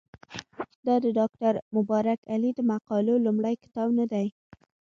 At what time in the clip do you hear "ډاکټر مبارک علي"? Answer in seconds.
1.17-2.51